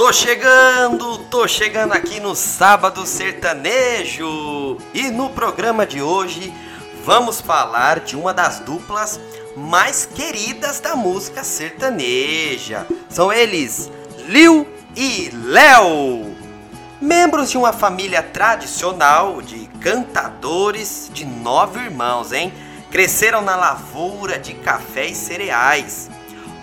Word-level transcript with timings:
Tô 0.00 0.14
chegando, 0.14 1.18
tô 1.26 1.46
chegando 1.46 1.92
aqui 1.92 2.20
no 2.20 2.34
Sábado 2.34 3.04
Sertanejo 3.04 4.78
e 4.94 5.10
no 5.10 5.28
programa 5.28 5.86
de 5.86 6.00
hoje 6.00 6.54
vamos 7.04 7.42
falar 7.42 8.00
de 8.00 8.16
uma 8.16 8.32
das 8.32 8.60
duplas 8.60 9.20
mais 9.54 10.06
queridas 10.06 10.80
da 10.80 10.96
música 10.96 11.44
sertaneja. 11.44 12.86
São 13.10 13.30
eles 13.30 13.92
Lil 14.26 14.66
e 14.96 15.28
Léo, 15.34 16.34
membros 16.98 17.50
de 17.50 17.58
uma 17.58 17.74
família 17.74 18.22
tradicional 18.22 19.42
de 19.42 19.66
cantadores 19.82 21.10
de 21.12 21.26
nove 21.26 21.78
irmãos, 21.78 22.32
hein? 22.32 22.54
Cresceram 22.90 23.42
na 23.42 23.54
lavoura 23.54 24.38
de 24.38 24.54
café 24.54 25.08
e 25.08 25.14
cereais 25.14 26.08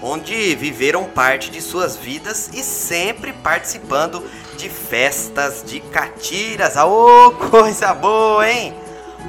onde 0.02 0.56
viveram 0.56 1.06
parte 1.06 1.50
de 1.50 1.62
suas 1.62 1.96
vidas 1.96 2.50
e 2.54 2.64
sempre 2.64 3.34
participando 3.34 4.24
de 4.58 4.70
festas 4.70 5.64
de 5.66 5.80
catiras. 5.80 6.78
Aô, 6.78 7.32
coisa 7.50 7.94
boa, 7.94 8.50
hein? 8.50 8.74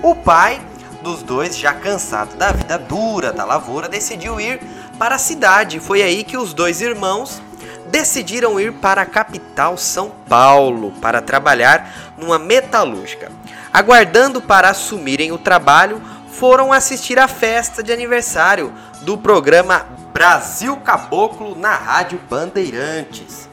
O 0.03 0.15
pai 0.15 0.61
dos 1.03 1.23
dois, 1.23 1.57
já 1.57 1.73
cansado 1.73 2.37
da 2.37 2.53
vida 2.53 2.79
dura 2.79 3.33
da 3.33 3.45
lavoura, 3.45 3.89
decidiu 3.89 4.41
ir 4.41 4.61
para 4.99 5.15
a 5.15 5.19
cidade. 5.19 5.81
Foi 5.81 6.03
aí 6.03 6.25
que 6.25 6.37
os 6.37 6.53
dois 6.53 6.81
irmãos 6.81 7.41
decidiram 7.87 8.61
ir 8.61 8.73
para 8.75 9.03
a 9.03 9.07
capital 9.07 9.77
São 9.79 10.11
Paulo 10.29 10.93
para 11.01 11.23
trabalhar 11.23 12.13
numa 12.17 12.39
metalúrgica. 12.39 13.33
Aguardando 13.73 14.43
para 14.43 14.71
assumirem 14.71 15.33
o 15.33 15.39
trabalho, 15.39 16.03
foram 16.31 16.73
assistir 16.73 17.19
à 17.19 17.27
festa 17.27 17.83
de 17.83 17.93
aniversário 17.93 18.73
do 19.03 19.17
programa 19.17 19.87
Brasil 20.19 20.77
Caboclo 20.79 21.55
na 21.55 21.77
Rádio 21.77 22.19
Bandeirantes. 22.29 23.49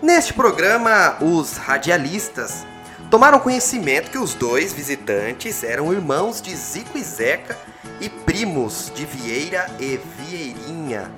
Neste 0.00 0.32
programa, 0.32 1.16
os 1.20 1.56
radialistas 1.56 2.64
tomaram 3.10 3.40
conhecimento 3.40 4.12
que 4.12 4.16
os 4.16 4.32
dois 4.32 4.72
visitantes 4.72 5.64
eram 5.64 5.92
irmãos 5.92 6.40
de 6.40 6.54
Zico 6.54 6.96
e 6.96 7.02
Zeca 7.02 7.58
e 8.00 8.08
primos 8.08 8.92
de 8.94 9.04
Vieira 9.04 9.66
e 9.80 9.96
Vieirinha, 9.96 11.10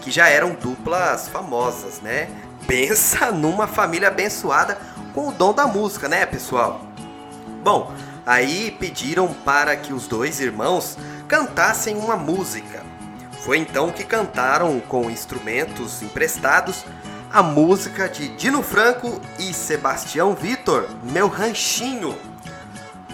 que 0.00 0.12
já 0.12 0.28
eram 0.28 0.54
duplas 0.54 1.26
famosas, 1.26 2.00
né? 2.00 2.28
Pensa 2.68 3.32
numa 3.34 3.66
família 3.66 4.06
abençoada 4.06 4.78
com 5.12 5.26
o 5.26 5.32
dom 5.32 5.52
da 5.52 5.66
música, 5.66 6.08
né, 6.08 6.24
pessoal? 6.24 6.82
Bom, 7.64 7.92
aí 8.24 8.70
pediram 8.78 9.26
para 9.44 9.74
que 9.74 9.92
os 9.92 10.06
dois 10.06 10.38
irmãos 10.38 10.96
cantassem 11.26 11.96
uma 11.96 12.14
música. 12.14 12.86
Foi 13.46 13.58
então 13.58 13.92
que 13.92 14.02
cantaram 14.02 14.80
com 14.80 15.08
instrumentos 15.08 16.02
emprestados 16.02 16.84
a 17.32 17.44
música 17.44 18.08
de 18.08 18.26
Dino 18.30 18.60
Franco 18.60 19.20
e 19.38 19.54
Sebastião 19.54 20.34
Vitor, 20.34 20.88
Meu 21.04 21.28
Ranchinho. 21.28 22.18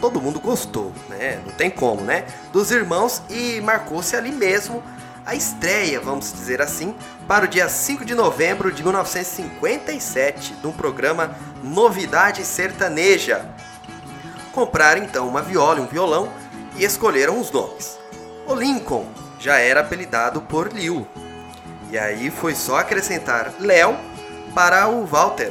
Todo 0.00 0.22
mundo 0.22 0.40
gostou, 0.40 0.90
né? 1.10 1.38
Não 1.44 1.52
tem 1.52 1.68
como, 1.68 2.00
né? 2.00 2.24
Dos 2.50 2.70
irmãos 2.70 3.22
e 3.28 3.60
marcou-se 3.60 4.16
ali 4.16 4.32
mesmo 4.32 4.82
a 5.26 5.34
estreia, 5.34 6.00
vamos 6.00 6.32
dizer 6.32 6.62
assim, 6.62 6.94
para 7.28 7.44
o 7.44 7.48
dia 7.48 7.68
5 7.68 8.02
de 8.02 8.14
novembro 8.14 8.72
de 8.72 8.82
1957, 8.82 10.54
de 10.54 10.66
um 10.66 10.72
programa 10.72 11.36
Novidade 11.62 12.42
Sertaneja. 12.46 13.46
Compraram 14.50 15.02
então 15.02 15.28
uma 15.28 15.42
viola 15.42 15.78
e 15.78 15.82
um 15.82 15.86
violão 15.86 16.32
e 16.78 16.84
escolheram 16.84 17.38
os 17.38 17.50
nomes. 17.50 17.98
O 18.46 18.54
Lincoln, 18.54 19.06
já 19.42 19.58
era 19.58 19.80
apelidado 19.80 20.40
por 20.40 20.72
Liu. 20.72 21.04
E 21.90 21.98
aí 21.98 22.30
foi 22.30 22.54
só 22.54 22.76
acrescentar 22.76 23.52
Léo 23.58 23.96
para 24.54 24.88
o 24.88 25.04
Walter. 25.04 25.50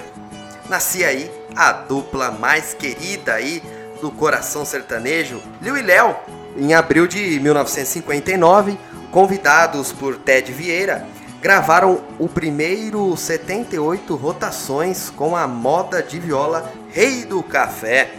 Nascia 0.69 1.09
aí 1.09 1.29
a 1.55 1.73
dupla 1.73 2.31
mais 2.31 2.73
querida 2.73 3.33
aí 3.33 3.61
do 3.99 4.09
coração 4.09 4.63
sertanejo, 4.63 5.41
Liu 5.61 5.77
e 5.77 5.81
Léo. 5.81 6.15
Em 6.55 6.73
abril 6.73 7.05
de 7.05 7.39
1959, 7.41 8.77
convidados 9.11 9.91
por 9.91 10.17
Ted 10.17 10.51
Vieira, 10.53 11.05
gravaram 11.41 12.01
o 12.17 12.29
primeiro 12.29 13.15
78 13.17 14.15
rotações 14.15 15.09
com 15.09 15.35
a 15.35 15.47
moda 15.47 16.01
de 16.01 16.17
viola 16.17 16.71
Rei 16.89 17.25
do 17.25 17.43
Café. 17.43 18.11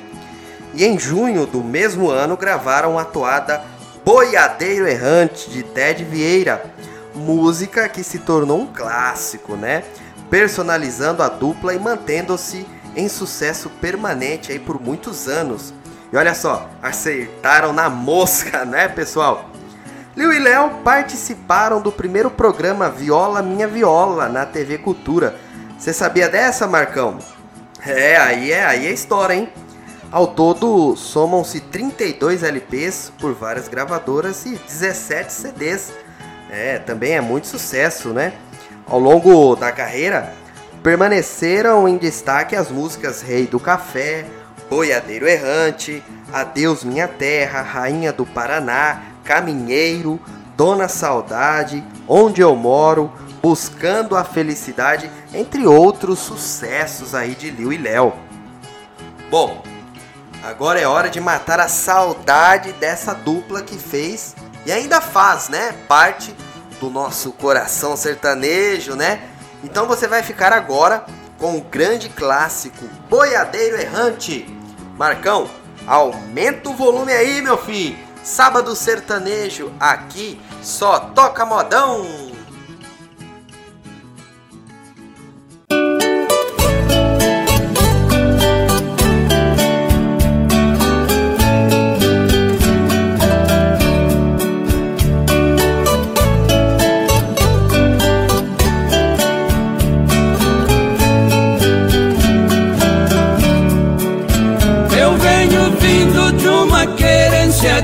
E 0.75 0.85
em 0.85 0.99
junho 0.99 1.47
do 1.47 1.63
mesmo 1.63 2.11
ano 2.11 2.37
gravaram 2.37 2.99
a 2.99 3.05
toada 3.05 3.72
Boiadeiro 4.05 4.89
Errante 4.89 5.49
de 5.49 5.63
Ted 5.63 6.03
Vieira, 6.03 6.65
música 7.15 7.89
que 7.89 8.03
se 8.03 8.19
tornou 8.19 8.61
um 8.61 8.67
clássico, 8.67 9.55
né? 9.55 9.85
Personalizando 10.29 11.23
a 11.23 11.29
dupla 11.29 11.73
e 11.73 11.79
mantendo-se 11.79 12.67
em 12.97 13.09
sucesso 13.09 13.71
permanente 13.71 14.51
aí 14.51 14.59
por 14.59 14.81
muitos 14.81 15.29
anos. 15.29 15.73
E 16.13 16.17
olha 16.17 16.35
só, 16.35 16.69
acertaram 16.83 17.73
na 17.73 17.89
mosca, 17.89 18.65
né, 18.67 18.89
pessoal? 18.89 19.49
Liu 20.17 20.33
e 20.33 20.39
Léo 20.41 20.81
participaram 20.83 21.81
do 21.81 21.93
primeiro 21.93 22.31
programa 22.31 22.91
Viola 22.91 23.41
Minha 23.41 23.69
Viola 23.69 24.29
na 24.29 24.45
TV 24.45 24.79
Cultura. 24.79 25.37
Você 25.79 25.93
sabia 25.93 26.29
dessa, 26.29 26.67
Marcão? 26.67 27.19
É, 27.87 28.17
aí 28.17 28.51
é, 28.51 28.65
aí 28.65 28.87
é 28.87 28.93
história, 28.93 29.35
hein? 29.35 29.49
Ao 30.13 30.27
todo, 30.27 30.95
somam-se 30.95 31.59
32 31.59 32.43
LPs 32.43 33.11
por 33.19 33.33
várias 33.33 33.67
gravadoras 33.67 34.45
e 34.45 34.57
17 34.57 35.33
CDs. 35.33 35.91
É, 36.51 36.79
também 36.79 37.13
é 37.13 37.21
muito 37.23 37.47
sucesso, 37.47 38.11
né? 38.11 38.35
Ao 38.87 38.99
longo 38.99 39.57
da 39.57 39.73
carreira, 39.73 40.35
permaneceram 40.83 41.89
em 41.89 41.97
destaque 41.97 42.55
as 42.55 42.71
músicas 42.71 43.23
Rei 43.23 43.47
do 43.47 43.59
Café, 43.59 44.27
Boiadeiro 44.69 45.27
Errante, 45.27 46.03
Adeus 46.31 46.85
Minha 46.85 47.09
Terra, 47.09 47.63
Rainha 47.63 48.13
do 48.13 48.27
Paraná, 48.27 49.01
Caminheiro, 49.25 50.21
Dona 50.59 50.89
Saudade, 50.89 51.83
Onde 52.07 52.43
Eu 52.43 52.55
Moro, 52.55 53.11
Buscando 53.43 54.15
a 54.15 54.25
Felicidade, 54.25 55.11
entre 55.33 55.67
outros 55.67 56.19
sucessos 56.19 57.15
aí 57.15 57.35
de 57.35 57.51
Liu 57.51 57.73
e 57.73 57.79
Léo. 57.79 58.13
Bom, 59.31 59.63
Agora 60.43 60.81
é 60.81 60.87
hora 60.87 61.09
de 61.09 61.21
matar 61.21 61.61
a 61.61 61.69
saudade 61.69 62.73
dessa 62.73 63.15
dupla 63.15 63.63
que 63.63 63.79
fez 63.79 64.35
e 64.67 64.73
ainda 64.73 65.01
faz, 65.01 65.49
né? 65.49 65.73
Parte 65.87 66.35
do 66.81 66.91
nosso 66.91 67.31
coração 67.31 67.97
sertanejo, 67.97 68.97
né? 68.97 69.23
Então 69.63 69.87
você 69.87 70.09
vai 70.09 70.21
ficar 70.25 70.53
agora 70.53 71.07
com 71.39 71.57
o 71.57 71.61
grande 71.61 72.09
clássico 72.09 72.85
Boiadeiro 73.09 73.81
Errante. 73.81 74.45
Marcão, 74.99 75.49
aumenta 75.87 76.71
o 76.71 76.75
volume 76.75 77.13
aí, 77.13 77.41
meu 77.41 77.57
filho. 77.57 77.97
Sábado 78.25 78.75
sertanejo 78.75 79.73
aqui 79.79 80.41
só 80.61 80.99
toca 80.99 81.47
modão. 81.47 82.32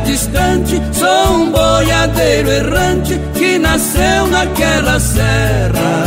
Distante, 0.08 0.80
sou 0.92 1.34
um 1.34 1.52
boiadeiro 1.52 2.50
errante 2.50 3.20
que 3.34 3.58
nasceu 3.58 4.26
naquela 4.26 4.98
serra. 4.98 6.04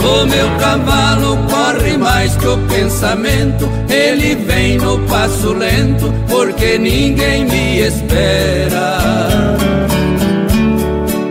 O 0.00 0.26
meu 0.26 0.48
cavalo 0.58 1.36
corre 1.48 1.96
mais 1.96 2.34
que 2.36 2.46
o 2.46 2.58
pensamento, 2.68 3.68
ele 3.88 4.34
vem 4.36 4.78
no 4.78 4.98
passo 5.00 5.52
lento, 5.52 6.12
porque 6.28 6.78
ninguém 6.78 7.44
me 7.44 7.80
espera. 7.80 8.98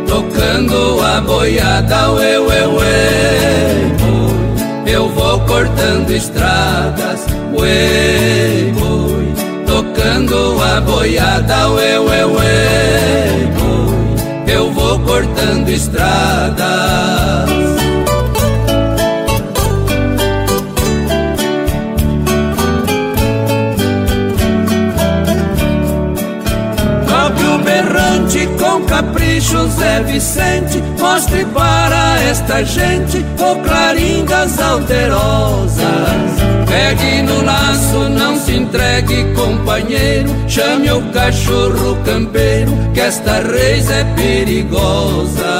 Tocando 0.07 1.01
a 1.01 1.21
boiada, 1.21 1.95
eu, 2.21 2.51
eu, 2.51 2.51
eu, 2.51 2.81
eu 4.85 5.09
vou 5.09 5.39
cortando 5.41 6.11
estradas, 6.11 7.25
ué, 7.57 8.20
tocando 10.31 10.63
a 10.63 10.81
boiada, 10.81 11.69
ué, 11.71 11.99
ué, 11.99 12.25
ué, 12.25 13.49
eu 14.47 14.71
vou 14.71 14.97
cortando 14.99 15.69
estradas. 15.69 16.71
Com 28.57 28.81
capricho, 28.85 29.67
Zé 29.69 30.01
Vicente, 30.03 30.81
mostre 30.99 31.45
para 31.45 32.21
esta 32.21 32.63
gente 32.63 33.25
o 33.39 33.55
clarim 33.63 34.23
das 34.25 34.59
alterosas. 34.59 36.40
Pegue 36.71 37.21
no 37.23 37.43
laço, 37.43 38.09
não 38.09 38.37
se 38.37 38.55
entregue, 38.55 39.25
companheiro. 39.35 40.29
Chame 40.47 40.89
o 40.89 41.01
cachorro 41.11 41.97
campeiro, 42.05 42.71
que 42.93 43.01
esta 43.01 43.41
reis 43.41 43.91
é 43.91 44.05
perigosa. 44.15 45.55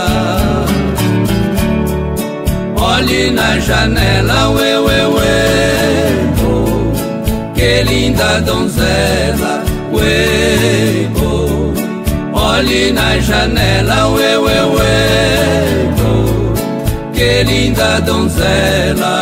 Olhe 2.78 3.30
na 3.32 3.60
janela, 3.60 4.52
ué, 4.52 4.80
ué, 4.80 5.08
ué, 5.08 6.32
que 7.56 7.84
linda 7.84 8.40
donzela, 8.40 9.64
ué. 9.92 11.10
Olhe 12.34 12.92
na 12.94 13.20
janela, 13.20 14.08
ué, 14.10 14.38
ué, 14.38 14.60
ué, 14.76 15.90
que 17.14 17.44
linda 17.44 18.00
donzela. 18.00 19.21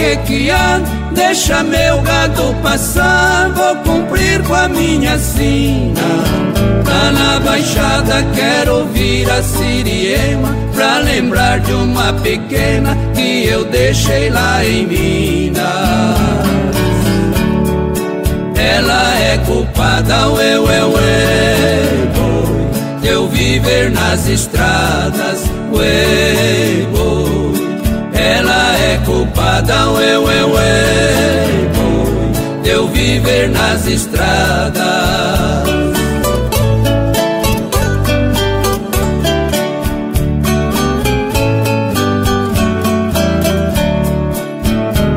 Que 0.00 0.16
que 0.16 0.50
há? 0.50 0.80
Deixa 1.12 1.62
meu 1.62 2.00
gado 2.00 2.54
passar, 2.62 3.50
vou 3.50 3.76
cumprir 3.76 4.42
com 4.42 4.54
a 4.54 4.68
minha 4.68 5.18
sina. 5.18 6.00
Lá 6.86 7.12
na 7.12 7.40
baixada 7.40 8.24
quero 8.34 8.78
ouvir 8.78 9.30
a 9.30 9.42
siriema, 9.42 10.56
pra 10.74 10.98
lembrar 10.98 11.60
de 11.60 11.72
uma 11.72 12.12
pequena 12.14 12.96
que 13.14 13.46
eu 13.46 13.64
deixei 13.66 14.30
lá 14.30 14.64
em 14.64 14.86
Minas. 14.86 15.60
Ela 18.56 19.18
é 19.18 19.38
culpada, 19.46 20.30
ué, 20.30 20.58
ué, 20.58 20.84
ué, 20.84 22.08
boi, 22.14 23.00
de 23.00 23.08
eu 23.08 23.28
viver 23.28 23.90
nas 23.90 24.26
estradas, 24.26 25.44
ué, 25.72 26.86
boi. 26.92 27.59
Ela 28.20 28.78
é 28.78 28.98
culpada, 29.06 29.90
ué, 29.92 30.18
ué, 30.18 30.44
ué, 30.44 31.44
de 32.62 32.68
eu 32.68 32.86
viver 32.88 33.48
nas 33.48 33.86
estradas. 33.86 34.80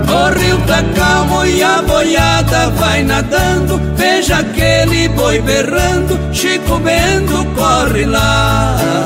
O 0.07 0.39
rio 0.39 0.57
tá 0.65 0.81
calmo 0.95 1.45
e 1.45 1.61
a 1.61 1.81
boiada 1.81 2.69
vai 2.69 3.03
nadando. 3.03 3.81
Veja 3.97 4.38
aquele 4.38 5.09
boi 5.09 5.41
berrando, 5.41 6.17
Chico 6.31 6.79
Bento 6.79 7.45
corre 7.53 8.05
lá. 8.05 9.02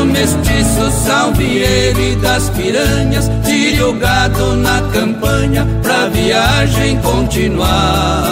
Nasce 0.00 0.02
o 0.02 0.06
mestiço 0.06 0.90
salve 1.04 2.16
das 2.22 2.48
piranhas 2.50 3.30
Tire 3.44 3.82
o 3.82 3.92
gado 3.94 4.56
na 4.56 4.80
campanha 4.92 5.66
pra 5.82 6.06
viagem 6.08 6.98
continuar. 7.00 8.22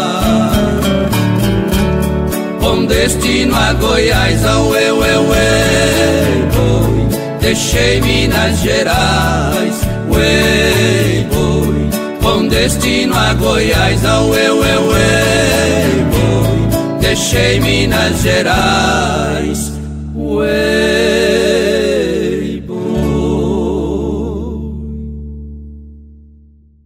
Com 2.60 2.86
destino 2.86 3.54
a 3.54 3.72
Goiás, 3.74 4.44
ao 4.44 4.74
eu, 4.74 5.04
eu, 5.04 5.24
eu, 5.24 7.08
Deixei 7.40 8.00
Minas 8.00 8.58
Gerais, 8.60 9.80
ué, 10.10 11.26
boi. 11.32 11.90
Com 12.22 12.48
destino 12.48 13.16
a 13.16 13.34
Goiás, 13.34 14.04
ao 14.04 14.34
eu, 14.34 14.64
eu, 14.64 14.92
eu, 14.92 14.98
Deixei 17.00 17.60
Minas 17.60 18.22
Gerais 18.22 19.78